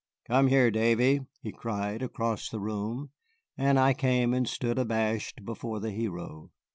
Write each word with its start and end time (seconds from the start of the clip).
"Come 0.25 0.47
here, 0.47 0.71
Davy," 0.71 1.27
he 1.43 1.51
cried 1.51 2.01
across 2.01 2.49
the 2.49 2.59
room, 2.59 3.11
and 3.55 3.77
I 3.79 3.93
came 3.93 4.33
and 4.33 4.47
stood 4.47 4.79
abashed 4.79 5.45
before 5.45 5.79
the 5.79 5.91
hero. 5.91 6.49